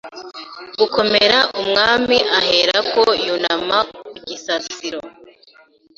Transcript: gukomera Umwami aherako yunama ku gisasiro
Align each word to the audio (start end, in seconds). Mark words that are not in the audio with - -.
gukomera 0.79 1.37
Umwami 1.61 2.17
aherako 2.39 3.03
yunama 3.25 3.77
ku 3.97 4.13
gisasiro 4.27 4.99